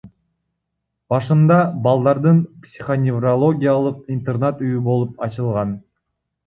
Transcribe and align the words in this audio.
Башында 1.13 1.57
балдардын 1.89 2.41
психоневрологиялык 2.65 4.01
интернат 4.17 4.67
үйү 4.69 4.85
болуп 4.93 5.27
ачылган. 5.29 5.81